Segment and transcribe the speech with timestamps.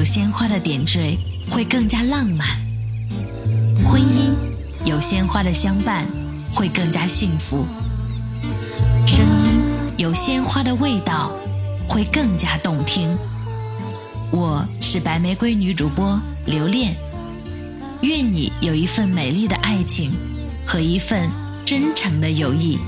[0.00, 1.18] 有鲜花的点缀
[1.50, 2.48] 会更加浪漫。
[3.84, 4.32] 婚姻
[4.82, 6.06] 有鲜花的相伴
[6.50, 7.66] 会更加幸福。
[9.06, 9.60] 声音
[9.98, 11.30] 有鲜花的味道
[11.86, 13.14] 会更加动听。
[14.30, 16.96] 我是白玫瑰女主播刘恋。
[18.00, 20.12] 愿你有一份美丽的爱情
[20.66, 21.30] 和一份
[21.66, 22.78] 真诚的友谊。